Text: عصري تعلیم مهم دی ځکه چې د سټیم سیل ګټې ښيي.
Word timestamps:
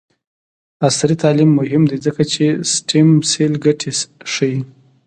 عصري 0.87 1.15
تعلیم 1.23 1.49
مهم 1.59 1.83
دی 1.89 1.97
ځکه 2.05 2.21
چې 2.33 2.43
د 2.53 2.57
سټیم 2.73 3.09
سیل 3.31 3.53
ګټې 3.65 3.91
ښيي. 4.33 4.57